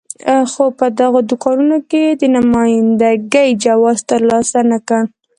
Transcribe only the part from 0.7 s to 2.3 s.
په دغو دوکانونو کې یې د